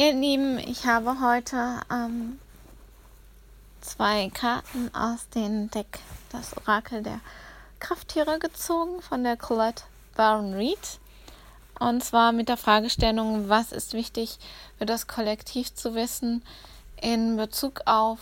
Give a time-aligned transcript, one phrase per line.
[0.00, 2.38] Ihr Lieben, ich habe heute ähm,
[3.80, 5.98] zwei Karten aus dem Deck
[6.30, 7.18] Das Orakel der
[7.80, 9.82] Krafttiere gezogen von der Colette
[10.14, 11.00] Baron Reed.
[11.80, 14.38] Und zwar mit der Fragestellung, was ist wichtig
[14.78, 16.44] für das Kollektiv zu wissen
[17.02, 18.20] in Bezug auf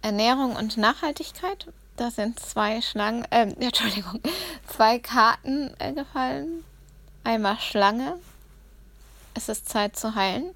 [0.00, 1.66] Ernährung und Nachhaltigkeit.
[1.98, 4.22] Da sind zwei Schlangen, äh, Entschuldigung,
[4.66, 6.64] zwei Karten äh, gefallen.
[7.24, 8.18] Einmal Schlange.
[9.34, 10.54] Es ist Zeit zu heilen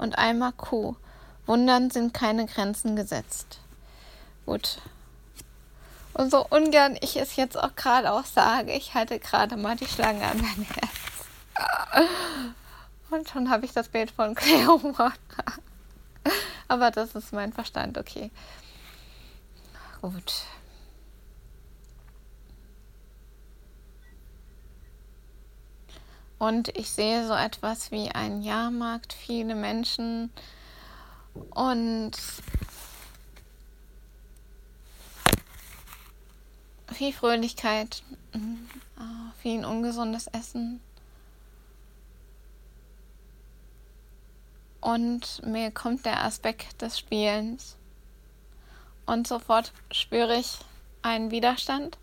[0.00, 0.96] und einmal Kuh.
[1.46, 3.58] Wundern sind keine Grenzen gesetzt.
[4.46, 4.78] Gut.
[6.14, 9.86] Und so ungern ich es jetzt auch gerade auch sage, ich halte gerade mal die
[9.86, 12.08] Schlange an mein Herz.
[13.10, 15.44] Und schon habe ich das Bild von Cleopatra.
[16.68, 18.30] Aber das ist mein Verstand, okay.
[20.00, 20.44] Gut.
[26.40, 30.32] Und ich sehe so etwas wie einen Jahrmarkt, viele Menschen
[31.50, 32.12] und
[36.90, 38.38] viel Fröhlichkeit, äh,
[39.42, 40.80] viel ungesundes Essen.
[44.80, 47.76] Und mir kommt der Aspekt des Spielens.
[49.04, 50.56] Und sofort spüre ich
[51.02, 51.98] einen Widerstand.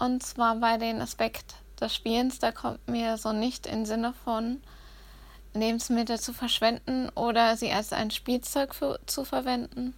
[0.00, 4.62] Und zwar bei dem Aspekt des Spielens, da kommt mir so nicht im Sinne von
[5.54, 9.94] Lebensmittel zu verschwenden oder sie als ein Spielzeug für, zu verwenden,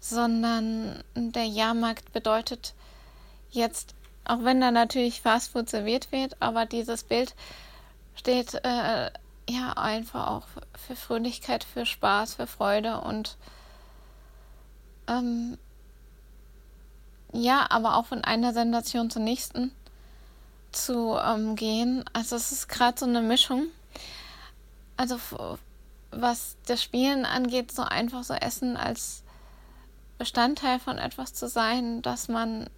[0.00, 2.74] sondern der Jahrmarkt bedeutet
[3.50, 7.34] jetzt, auch wenn da natürlich Fastfood serviert wird, aber dieses Bild
[8.14, 9.10] steht äh,
[9.48, 10.46] ja einfach auch
[10.76, 13.38] für Fröhlichkeit, für Spaß, für Freude und
[15.08, 15.56] ähm,
[17.32, 19.72] ja, aber auch von einer Sensation zur nächsten
[20.72, 22.04] zu ähm, gehen.
[22.12, 23.66] Also es ist gerade so eine Mischung.
[24.96, 25.18] Also
[26.10, 29.22] was das Spielen angeht, so einfach so Essen als
[30.18, 32.68] Bestandteil von etwas zu sein, dass man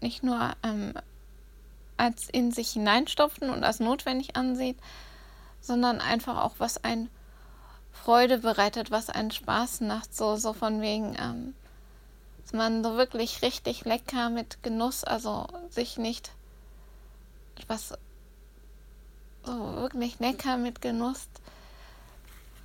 [0.00, 0.94] nicht nur ähm,
[1.96, 4.78] als in sich hineinstopfen und als notwendig ansieht,
[5.60, 7.10] sondern einfach auch was ein
[7.92, 11.54] Freude bereitet, was einen Spaß macht, so, so von wegen, ähm,
[12.42, 16.30] dass man so wirklich richtig lecker mit Genuss, also sich nicht
[17.56, 17.94] etwas
[19.44, 21.28] so wirklich lecker mit Genuss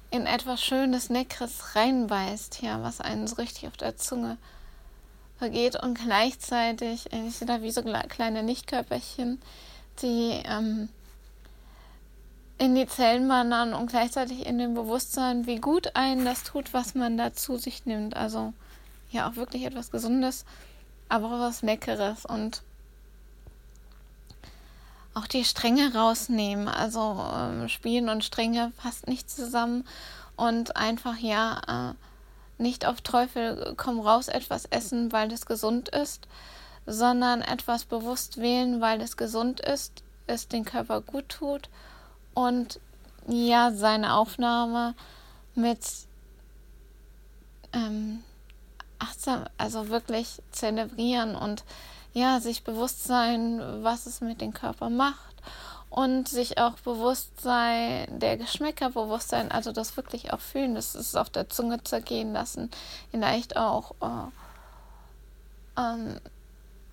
[0.10, 4.38] in etwas Schönes, Leckeres reinbeißt, ja, was einen so richtig auf der Zunge
[5.38, 9.42] vergeht und gleichzeitig, ich sehe da wie so kleine Lichtkörperchen,
[10.02, 10.90] die ähm,
[12.58, 16.94] in die Zellen wandern und gleichzeitig in dem Bewusstsein, wie gut einen das tut, was
[16.94, 18.16] man da zu sich nimmt.
[18.16, 18.54] Also
[19.10, 20.46] ja, auch wirklich etwas Gesundes,
[21.10, 22.62] aber auch was Leckeres und
[25.14, 26.68] auch die Stränge rausnehmen.
[26.68, 29.86] Also ähm, Spielen und Stränge passt nicht zusammen
[30.36, 36.28] und einfach ja äh, nicht auf Teufel komm raus etwas essen, weil es gesund ist,
[36.86, 41.70] sondern etwas bewusst wählen, weil es gesund ist, es den Körper gut tut
[42.34, 42.80] und
[43.28, 44.96] ja seine Aufnahme
[45.56, 45.80] mit
[47.74, 48.24] ähm,
[49.00, 51.64] achtsam, also wirklich zelebrieren und
[52.14, 55.36] ja, sich bewusst sein, was es mit dem Körper macht
[55.90, 60.96] und sich auch bewusst sein, der Geschmäcker bewusst sein, also das wirklich auch fühlen, das
[60.96, 62.72] ist auf der Zunge zergehen lassen,
[63.12, 66.20] vielleicht auch äh, ähm,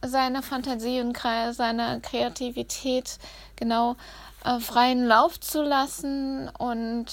[0.02, 3.18] seine Fantasie und seine Kreativität
[3.56, 3.96] genau
[4.44, 7.06] äh, freien Lauf zu lassen und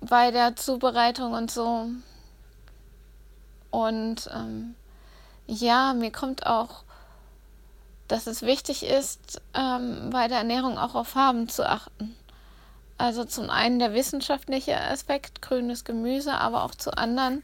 [0.00, 1.86] bei der Zubereitung und so.
[3.70, 4.74] Und ähm,
[5.46, 6.84] ja, mir kommt auch,
[8.08, 12.14] dass es wichtig ist, ähm, bei der Ernährung auch auf Farben zu achten.
[12.98, 17.42] Also zum einen der wissenschaftliche Aspekt, grünes Gemüse, aber auch zu anderen,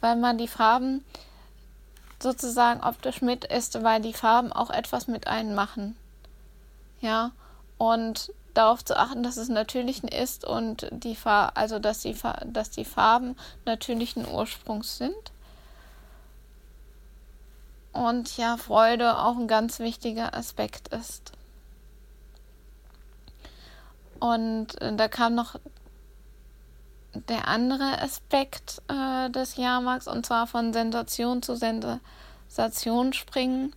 [0.00, 1.04] weil man die Farben
[2.22, 5.96] sozusagen optisch mit ist, weil die Farben auch etwas mit einem machen.
[7.00, 7.32] Ja,
[7.78, 12.40] und darauf zu achten, dass es natürlichen ist und die Far also dass die, Fa
[12.44, 13.34] dass die Farben
[13.64, 15.31] natürlichen Ursprungs sind
[17.92, 21.32] und ja, Freude auch ein ganz wichtiger Aspekt ist.
[24.18, 25.56] Und äh, da kam noch
[27.28, 33.74] der andere Aspekt äh, des Jahrmarkts und zwar von Sensation zu Sensation springen.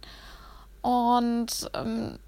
[0.82, 2.20] Und ähm,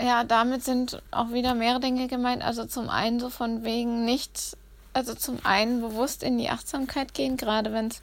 [0.00, 2.42] ja, damit sind auch wieder mehrere Dinge gemeint.
[2.42, 4.56] Also zum einen so von wegen nicht,
[4.92, 8.02] also zum einen bewusst in die Achtsamkeit gehen, gerade wenn es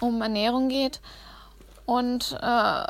[0.00, 1.00] um Ernährung geht
[1.86, 2.84] und äh,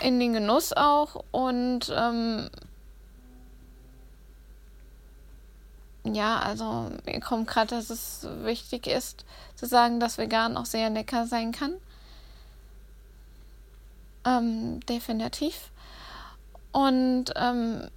[0.00, 2.50] in den Genuss auch und ähm,
[6.04, 9.24] ja, also mir kommt gerade, dass es wichtig ist,
[9.54, 11.74] zu sagen, dass vegan auch sehr lecker sein kann.
[14.24, 15.70] Ähm, definitiv.
[16.72, 17.88] Und ähm,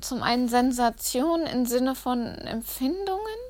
[0.00, 3.43] zum einen Sensation im Sinne von Empfindungen.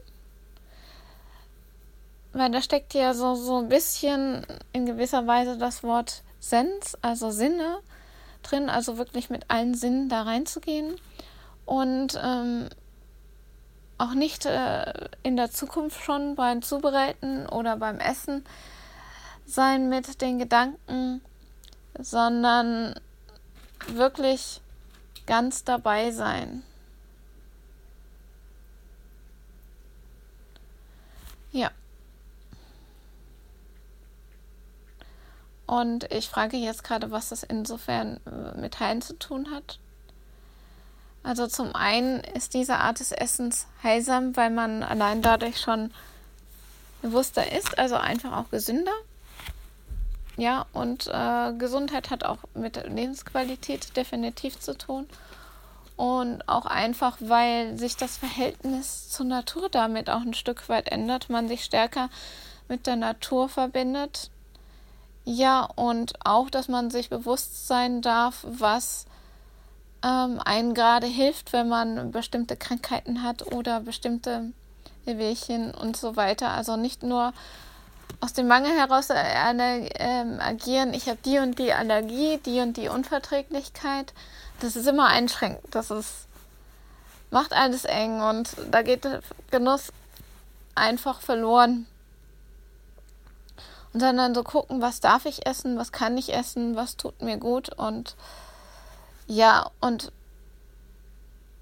[2.34, 7.30] Weil da steckt ja so, so ein bisschen in gewisser Weise das Wort Sens, also
[7.30, 7.78] Sinne
[8.42, 10.96] drin, also wirklich mit allen Sinnen da reinzugehen.
[11.64, 12.68] Und ähm,
[13.98, 18.44] auch nicht äh, in der Zukunft schon beim Zubereiten oder beim Essen
[19.46, 21.20] sein mit den Gedanken,
[21.98, 22.94] sondern
[23.86, 24.60] wirklich
[25.26, 26.64] ganz dabei sein.
[31.52, 31.70] Ja.
[35.74, 39.80] Und ich frage jetzt gerade, was das insofern äh, mit Heilen zu tun hat.
[41.24, 45.90] Also zum einen ist diese Art des Essens heilsam, weil man allein dadurch schon
[47.02, 48.92] bewusster ist, also einfach auch gesünder.
[50.36, 55.08] Ja, und äh, Gesundheit hat auch mit Lebensqualität definitiv zu tun.
[55.96, 61.30] Und auch einfach, weil sich das Verhältnis zur Natur damit auch ein Stück weit ändert,
[61.30, 62.10] man sich stärker
[62.68, 64.30] mit der Natur verbindet.
[65.24, 69.06] Ja, und auch, dass man sich bewusst sein darf, was
[70.04, 74.52] ähm, einen gerade hilft, wenn man bestimmte Krankheiten hat oder bestimmte
[75.06, 76.50] Wehwehchen und so weiter.
[76.50, 77.32] Also nicht nur
[78.20, 82.76] aus dem Mangel heraus äh, äh, agieren, ich habe die und die Allergie, die und
[82.76, 84.12] die Unverträglichkeit.
[84.60, 85.74] Das ist immer einschränkend.
[85.74, 86.26] Das ist,
[87.30, 89.08] macht alles eng und da geht
[89.50, 89.90] Genuss
[90.74, 91.86] einfach verloren.
[93.94, 97.72] Dann so gucken, was darf ich essen, was kann ich essen, was tut mir gut
[97.72, 98.16] und
[99.26, 100.12] ja, und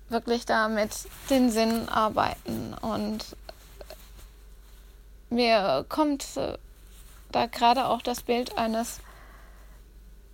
[0.09, 0.91] wirklich da mit
[1.31, 3.37] den Sinnen arbeiten und
[5.31, 6.27] mir kommt
[7.31, 9.01] da gerade auch das Bild eines,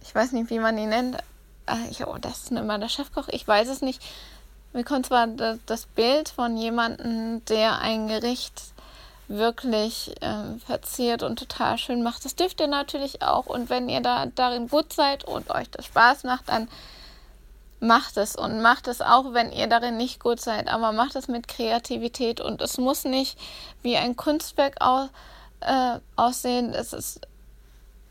[0.03, 1.17] ich weiß nicht, wie man ihn nennt,
[1.67, 4.03] äh, ich, oh, das ist immer der Chefkoch, ich weiß es nicht.
[4.73, 8.75] Mir kommt zwar das Bild von jemandem, der ein Gericht
[9.29, 12.25] wirklich äh, verziert und total schön macht.
[12.25, 13.47] Das dürft ihr natürlich auch.
[13.47, 16.69] Und wenn ihr da darin gut seid und euch das Spaß macht, dann
[17.81, 21.29] macht es und macht es auch, wenn ihr darin nicht gut seid, aber macht es
[21.29, 23.39] mit Kreativität und es muss nicht
[23.83, 25.09] wie ein Kunstwerk aus,
[25.61, 26.75] äh, aussehen.
[26.75, 27.21] Es ist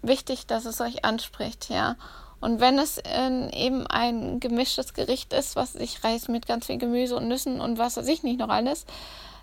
[0.02, 1.96] wichtig, dass es euch anspricht, ja.
[2.40, 6.78] Und wenn es äh, eben ein gemischtes Gericht ist, was sich reißt mit ganz viel
[6.78, 8.86] Gemüse und Nüssen und was weiß ich nicht noch alles,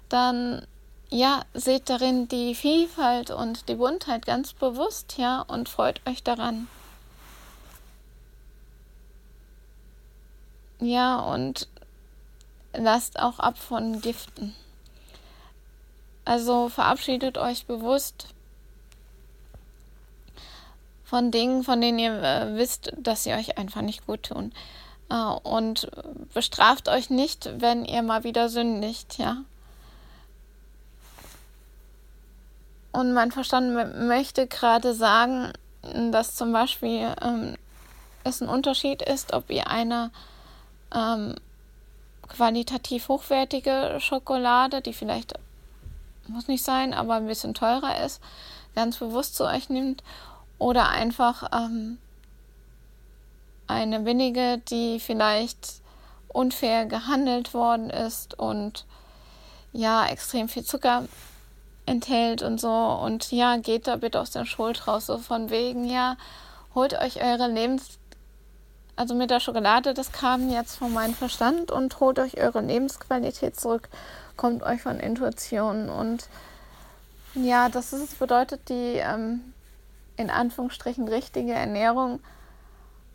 [0.09, 0.65] dann
[1.15, 6.67] ja, seht darin die Vielfalt und die Buntheit ganz bewusst, ja, und freut euch daran.
[10.81, 11.69] Ja, und
[12.73, 14.57] lasst auch ab von Giften.
[16.25, 18.27] Also verabschiedet euch bewusst
[21.05, 24.53] von Dingen, von denen ihr äh, wisst, dass sie euch einfach nicht gut tun.
[25.11, 25.89] Äh, und
[26.35, 29.45] bestraft euch nicht, wenn ihr mal wieder sündigt, ja.
[32.95, 33.75] Und mein Verstand
[34.07, 35.53] möchte gerade sagen,
[36.13, 37.57] dass zum Beispiel ähm,
[38.23, 40.13] es ein Unterschied ist, ob ihr eine
[40.95, 41.35] ähm,
[42.29, 45.35] qualitativ hochwertige Schokolade, die vielleicht
[46.29, 48.23] muss nicht sein, aber ein bisschen teurer ist,
[48.77, 50.05] ganz bewusst zu euch nimmt
[50.59, 51.99] oder einfach ähm,
[53.67, 55.83] eine billige, die vielleicht
[56.29, 58.87] unfair gehandelt worden ist und
[59.73, 61.09] ja, extrem viel Zucker
[61.87, 62.71] enthält und so.
[62.71, 66.17] Und ja, geht da bitte aus der Schuld raus, so von wegen, ja,
[66.75, 67.99] holt euch eure Lebens
[68.97, 73.59] also mit der Schokolade, das kam jetzt von meinem Verstand und holt euch eure Lebensqualität
[73.59, 73.89] zurück,
[74.37, 76.29] kommt euch von Intuition und
[77.35, 79.41] ja, das ist, bedeutet die ähm,
[80.17, 82.21] in Anführungsstrichen richtige Ernährung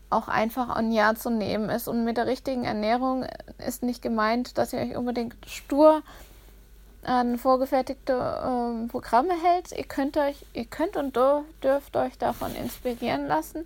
[0.10, 1.88] auch einfach ein Ja zu nehmen ist.
[1.88, 3.26] Und mit der richtigen Ernährung
[3.66, 6.02] ist nicht gemeint, dass ihr euch unbedingt stur
[7.03, 9.72] an vorgefertigte äh, Programme hält.
[9.72, 11.18] Ihr könnt euch, ihr könnt und
[11.63, 13.65] dürft euch davon inspirieren lassen.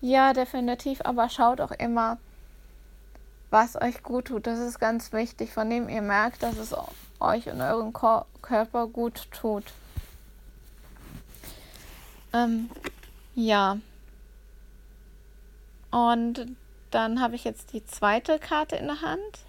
[0.00, 2.18] Ja, definitiv, aber schaut auch immer,
[3.50, 4.46] was euch gut tut.
[4.46, 6.74] Das ist ganz wichtig, von dem ihr merkt, dass es
[7.20, 9.64] euch und euren Ko Körper gut tut.
[12.32, 12.70] Ähm,
[13.34, 13.78] ja.
[15.90, 16.46] Und
[16.90, 19.47] dann habe ich jetzt die zweite Karte in der Hand.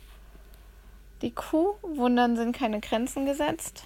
[1.21, 1.75] Die Kuh.
[1.81, 3.83] Wundern sind keine Grenzen gesetzt.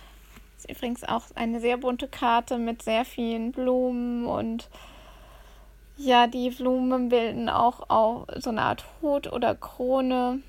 [0.58, 4.70] Ist übrigens auch eine sehr bunte Karte mit sehr vielen Blumen und
[5.98, 10.42] ja, die Blumen bilden auch, auch so eine Art Hut oder Krone.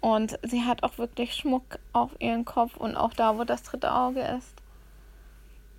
[0.00, 3.92] Und sie hat auch wirklich Schmuck auf ihren Kopf und auch da, wo das dritte
[3.94, 4.52] Auge ist.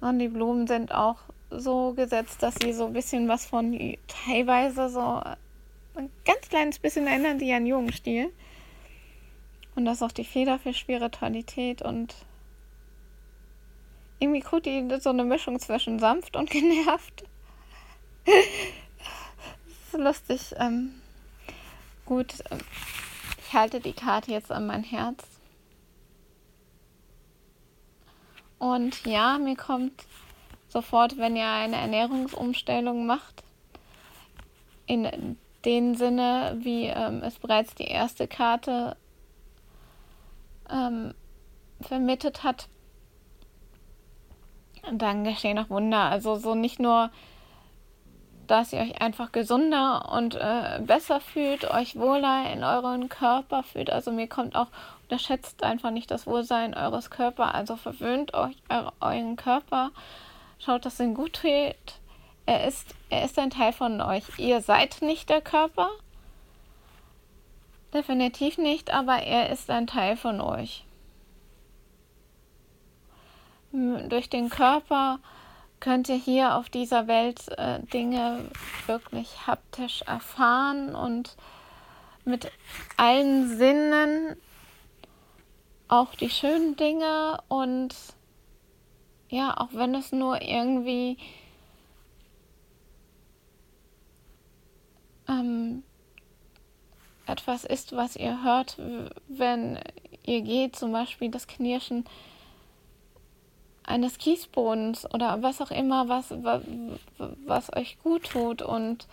[0.01, 1.17] Und die Blumen sind auch
[1.51, 5.21] so gesetzt, dass sie so ein bisschen was von teilweise so
[5.95, 8.31] ein ganz kleines bisschen erinnern die an Jugendstil.
[9.75, 12.15] Und das ist auch die Feder für Spiritualität und
[14.20, 17.24] irgendwie gut die so eine Mischung zwischen sanft und genervt.
[18.25, 20.55] das ist lustig.
[20.58, 21.01] Ähm,
[22.05, 22.60] gut, ähm,
[23.46, 25.24] ich halte die Karte jetzt an mein Herz.
[28.58, 30.05] Und ja, mir kommt
[30.70, 33.44] sofort, wenn ihr eine Ernährungsumstellung macht,
[34.88, 38.96] in dem Sinne, wie ähm, es bereits die erste Karte
[40.69, 41.13] ähm,
[41.81, 42.67] vermittelt hat,
[44.91, 46.03] dann geschehen auch Wunder.
[46.03, 47.10] Also so nicht nur,
[48.48, 53.89] dass ihr euch einfach gesunder und äh, besser fühlt, euch wohler in euren Körper fühlt.
[53.89, 54.67] Also mir kommt auch,
[55.03, 57.53] unterschätzt einfach nicht das Wohlsein eures Körpers.
[57.53, 58.55] Also verwöhnt euch
[59.01, 59.91] euren Körper.
[60.60, 62.00] Schaut, dass ihm gut tut.
[62.45, 64.24] Er ist, er ist ein Teil von euch.
[64.38, 65.89] Ihr seid nicht der Körper.
[67.95, 70.83] Definitiv nicht, aber er ist ein Teil von euch.
[73.71, 75.19] Durch den Körper
[75.79, 78.49] könnt ihr hier auf dieser Welt äh, Dinge
[78.85, 81.37] wirklich haptisch erfahren und
[82.25, 82.51] mit
[82.97, 84.35] allen Sinnen
[85.87, 87.95] auch die schönen Dinge und
[89.29, 91.17] ja, auch wenn es nur irgendwie
[95.29, 95.83] ähm,
[97.25, 98.77] etwas ist, was ihr hört,
[99.27, 99.79] wenn
[100.24, 102.05] ihr geht, zum Beispiel das Knirschen
[103.84, 106.32] eines Kiesbodens oder was auch immer, was,
[107.46, 109.08] was, euch gut tut und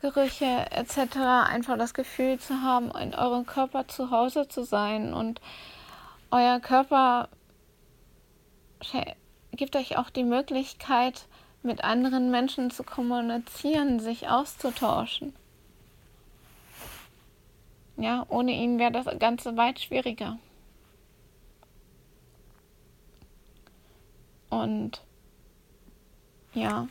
[0.00, 1.16] Gerüche etc.
[1.48, 5.40] einfach das Gefühl zu haben, in eurem Körper zu Hause zu sein und
[6.30, 7.28] euer Körper
[9.52, 11.26] gibt euch auch die Möglichkeit,
[11.62, 15.34] mit anderen Menschen zu kommunizieren, sich auszutauschen.
[17.96, 20.38] Ja, ohne ihn wäre das Ganze weit schwieriger.
[24.50, 25.02] Und
[26.52, 26.88] ja.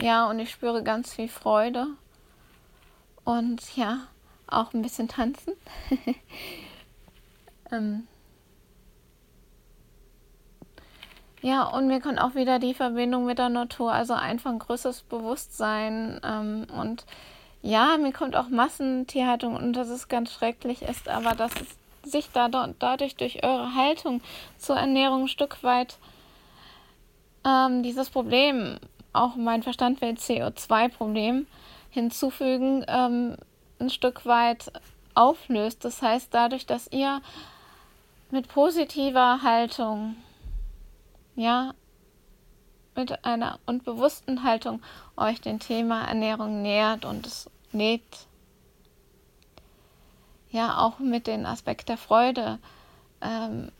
[0.00, 1.86] Ja, und ich spüre ganz viel Freude.
[3.24, 4.08] Und ja,
[4.46, 5.54] auch ein bisschen tanzen.
[7.70, 8.08] ähm.
[11.42, 15.02] Ja, und mir kommt auch wieder die Verbindung mit der Natur, also einfach ein größeres
[15.02, 16.20] Bewusstsein.
[16.24, 17.04] Ähm, und
[17.62, 22.30] ja, mir kommt auch Massentierhaltung und das ist ganz schrecklich ist, aber das ist sich
[22.32, 24.20] da, dadurch durch eure Haltung
[24.58, 25.98] zur Ernährung ein Stück weit
[27.44, 28.78] ähm, dieses Problem,
[29.12, 31.46] auch mein Verstand will CO2-Problem
[31.90, 33.36] hinzufügen, ähm,
[33.80, 34.72] ein Stück weit
[35.14, 35.84] auflöst.
[35.84, 37.20] Das heißt, dadurch, dass ihr
[38.30, 40.16] mit positiver Haltung,
[41.34, 41.74] ja,
[42.94, 44.82] mit einer und bewussten Haltung
[45.16, 48.02] euch dem Thema Ernährung nähert und es näht
[50.50, 52.58] ja auch mit dem Aspekt der Freude
[53.22, 53.70] ähm,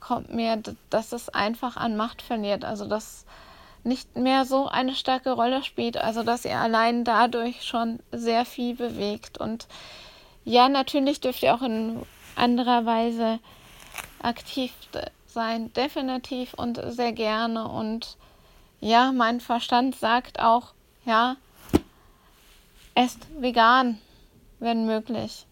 [0.00, 2.64] kommt mir, dass es einfach an Macht verliert.
[2.64, 3.26] Also dass
[3.84, 5.96] nicht mehr so eine starke Rolle spielt.
[5.96, 9.38] Also dass ihr allein dadurch schon sehr viel bewegt.
[9.38, 9.66] Und
[10.44, 12.02] ja, natürlich dürft ihr auch in
[12.36, 13.40] anderer Weise
[14.22, 14.72] aktiv
[15.36, 15.70] sein.
[15.74, 17.68] Definitiv und sehr gerne.
[17.68, 18.16] Und
[18.80, 20.72] ja, mein Verstand sagt auch,
[21.04, 21.36] ja,
[22.94, 24.00] esst vegan,
[24.58, 25.46] wenn möglich.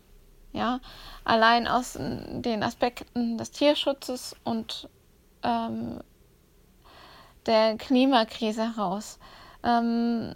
[0.53, 0.81] Ja,
[1.25, 4.89] allein aus den Aspekten des Tierschutzes und
[5.43, 6.01] ähm,
[7.45, 9.19] der Klimakrise heraus.
[9.65, 10.33] Ähm,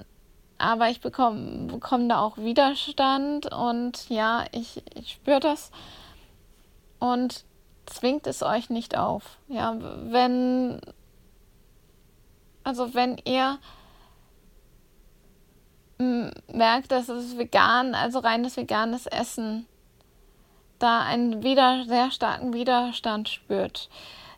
[0.59, 5.71] aber ich bekomme bekomm da auch Widerstand und ja, ich, ich spüre das
[6.99, 7.45] und
[7.89, 9.39] zwingt es euch nicht auf.
[9.49, 10.81] Ja, wenn,
[12.65, 13.59] also wenn ihr
[16.47, 19.67] merkt, dass es vegan, also reines veganes Essen
[20.79, 23.89] da einen wieder sehr starken Widerstand spürt,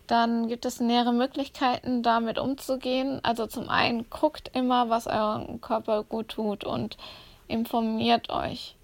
[0.07, 3.21] dann gibt es mehrere Möglichkeiten, damit umzugehen.
[3.23, 6.97] Also zum einen guckt immer, was eurem Körper gut tut und
[7.47, 8.77] informiert euch.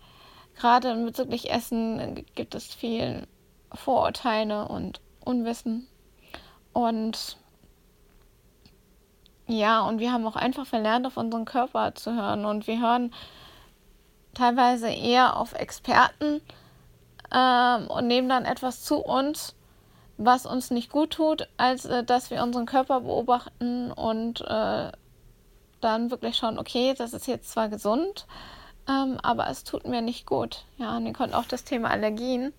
[0.57, 3.27] Gerade bezüglich Essen gibt es viel
[3.77, 5.87] Vorurteile und Unwissen.
[6.73, 7.37] Und
[9.47, 12.45] ja, und wir haben auch einfach verlernt, auf unseren Körper zu hören.
[12.45, 13.13] Und wir hören
[14.35, 16.41] teilweise eher auf Experten,
[17.33, 19.55] ähm, und nehmen dann etwas zu uns,
[20.17, 24.93] was uns nicht gut tut, als äh, dass wir unseren Körper beobachten und äh,
[25.81, 28.27] dann wirklich schauen, okay, das ist jetzt zwar gesund,
[28.89, 30.65] ähm, aber es tut mir nicht gut.
[30.79, 32.53] Ja, und ihr könnt auch das Thema Allergien.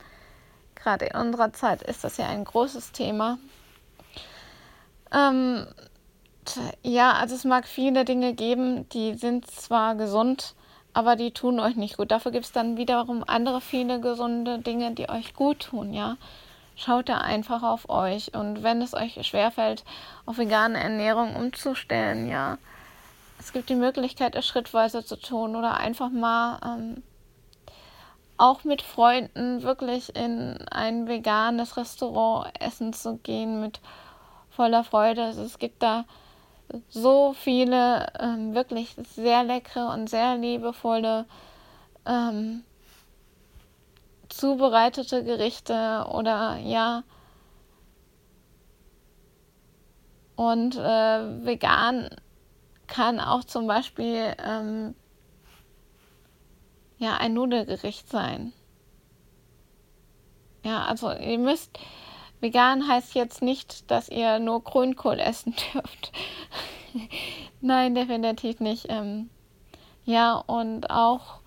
[0.81, 3.37] Gerade in unserer Zeit ist das ja ein großes Thema.
[5.11, 5.67] Ähm,
[6.83, 10.55] ja, also es mag viele Dinge geben, die sind zwar gesund,
[10.93, 12.11] aber die tun euch nicht gut.
[12.11, 16.17] Dafür gibt es dann wiederum andere viele gesunde Dinge, die euch gut tun, ja.
[16.75, 19.83] Schaut da einfach auf euch und wenn es euch schwerfällt,
[20.27, 22.59] auf vegane Ernährung umzustellen, ja,
[23.39, 27.03] es gibt die Möglichkeit, es schrittweise zu tun oder einfach mal ähm,
[28.37, 33.79] auch mit Freunden wirklich in ein veganes Restaurant essen zu gehen mit
[34.49, 35.23] voller Freude.
[35.23, 36.05] Also es gibt da
[36.89, 41.25] so viele ähm, wirklich sehr leckere und sehr liebevolle
[42.05, 42.63] ähm,
[44.29, 47.03] zubereitete Gerichte oder ja
[50.35, 52.09] und äh, vegan
[52.87, 54.95] kann auch zum Beispiel ähm,
[56.97, 58.53] ja ein Nudelgericht sein.
[60.63, 61.77] Ja, also ihr müsst
[62.39, 66.11] vegan heißt jetzt nicht, dass ihr nur Grünkohl essen dürft.
[67.61, 68.87] Nein, definitiv nicht.
[68.89, 69.29] Ähm,
[70.05, 71.39] ja, und auch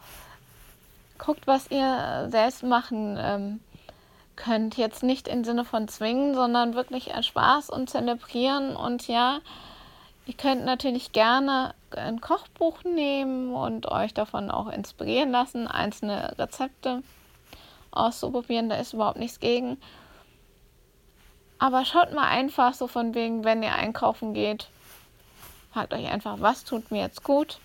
[1.19, 3.61] guckt, was ihr selbst machen ähm,
[4.37, 4.76] könnt.
[4.76, 9.40] Jetzt nicht im Sinne von zwingen, sondern wirklich Spaß und zelebrieren und ja,
[10.30, 17.03] Ihr könnt natürlich gerne ein Kochbuch nehmen und euch davon auch inspirieren lassen, einzelne Rezepte
[17.91, 19.79] auszuprobieren, da ist überhaupt nichts gegen.
[21.59, 24.69] Aber schaut mal einfach so von wegen, wenn ihr einkaufen geht,
[25.73, 27.59] fragt euch einfach, was tut mir jetzt gut?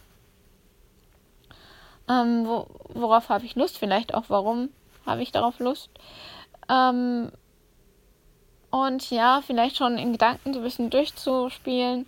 [2.10, 3.78] Ähm, wo, worauf habe ich Lust?
[3.78, 4.70] Vielleicht auch, warum
[5.06, 5.90] habe ich darauf Lust?
[6.70, 7.32] Ähm,
[8.70, 12.06] und ja, vielleicht schon in Gedanken so ein bisschen durchzuspielen,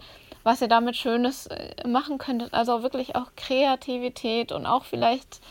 [0.48, 2.54] was ihr damit Schönes äh, machen könntet.
[2.54, 5.42] Also wirklich auch Kreativität und auch vielleicht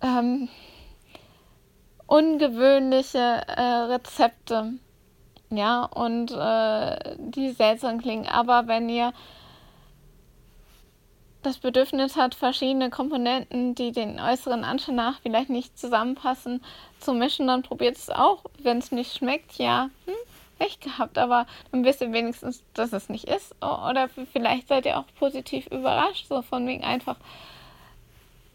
[0.00, 0.48] ähm,
[2.06, 4.72] ungewöhnliche äh, Rezepte.
[5.50, 8.26] Ja, und äh, die seltsam klingen.
[8.26, 9.12] Aber wenn ihr
[11.42, 16.62] das Bedürfnis hat, verschiedene Komponenten, die den äußeren Anschein nach vielleicht nicht zusammenpassen,
[16.98, 18.44] zu mischen, dann probiert es auch.
[18.58, 20.14] Wenn es nicht schmeckt, ja, hm,
[20.60, 23.54] recht gehabt, aber dann wisst ihr wenigstens, dass es nicht ist.
[23.62, 27.16] Oder vielleicht seid ihr auch positiv überrascht, so von wegen einfach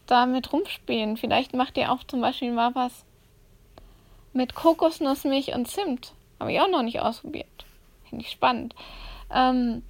[0.08, 1.18] damit rumspielen.
[1.18, 3.06] Vielleicht macht ihr auch zum Beispiel mal was
[4.34, 6.14] mit Kokosnussmilch und Zimt.
[6.40, 7.48] Habe ich auch noch nicht ausprobiert.
[8.10, 8.76] Finde ich spannend.
[9.32, 9.84] Ähm,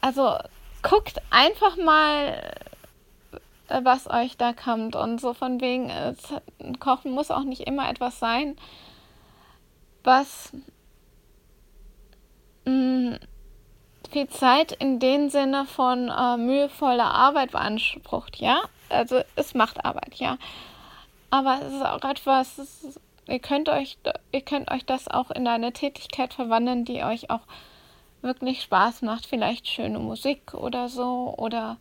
[0.00, 0.36] also
[0.82, 2.52] guckt einfach mal,
[3.68, 4.96] äh, was euch da kommt.
[4.96, 6.14] Und so von wegen, äh,
[6.78, 8.56] Kochen muss auch nicht immer etwas sein,
[10.04, 10.52] was
[12.66, 13.18] mh, mm,
[14.10, 18.62] viel Zeit in dem Sinne von äh, mühevoller Arbeit beansprucht, ja.
[18.88, 20.38] Also es macht Arbeit, ja.
[21.30, 23.98] Aber es ist auch etwas, ist, ihr könnt euch,
[24.32, 27.42] ihr könnt euch das auch in eine Tätigkeit verwandeln, die euch auch
[28.22, 29.26] wirklich Spaß macht.
[29.26, 31.78] Vielleicht schöne Musik oder so oder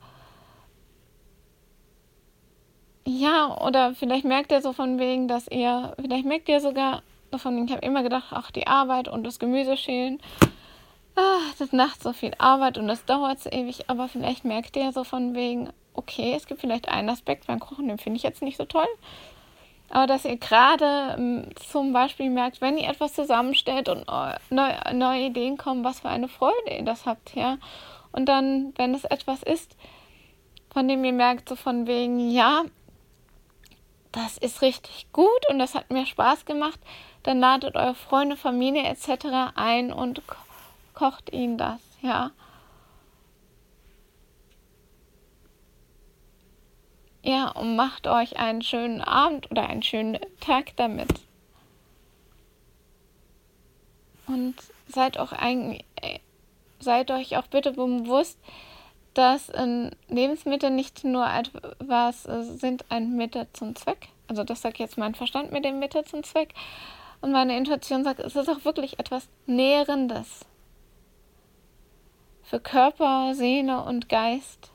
[3.08, 7.64] ja, oder vielleicht merkt ihr so von wegen, dass ihr, vielleicht merkt ihr sogar davon,
[7.64, 10.20] ich habe immer gedacht, ach, die Arbeit und das Gemüse schälen
[11.16, 14.92] ah, das nachts so viel Arbeit und das dauert so ewig, aber vielleicht merkt ihr
[14.92, 18.42] so von wegen, okay, es gibt vielleicht einen Aspekt beim Kochen, den finde ich jetzt
[18.42, 18.88] nicht so toll.
[19.90, 24.06] Aber dass ihr gerade ähm, zum Beispiel merkt, wenn ihr etwas zusammenstellt und
[24.50, 27.58] neue, neue Ideen kommen, was für eine Freude ihr das habt, ja.
[28.12, 29.76] Und dann, wenn es etwas ist,
[30.74, 32.64] von dem ihr merkt, so von wegen, ja,
[34.12, 36.80] das ist richtig gut und das hat mir Spaß gemacht,
[37.24, 39.54] dann ladet eure Freunde, Familie etc.
[39.56, 40.22] ein und
[40.96, 42.32] kocht ihn das, ja.
[47.22, 51.10] Ja, und macht euch einen schönen Abend oder einen schönen Tag damit.
[54.28, 54.56] Und
[54.88, 55.84] seid auch eigentlich,
[56.80, 58.38] seid euch auch bitte bewusst,
[59.16, 59.52] dass
[60.08, 64.10] Lebensmittel nicht nur etwas sind, ein Mittel zum Zweck.
[64.28, 66.54] Also das sagt jetzt mein Verstand mit dem Mittel zum Zweck.
[67.22, 70.46] Und meine Intuition sagt, es ist auch wirklich etwas Nährendes
[72.46, 74.72] für Körper, Seele und Geist.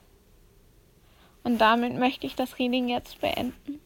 [1.44, 3.80] Und damit möchte ich das Reading jetzt beenden.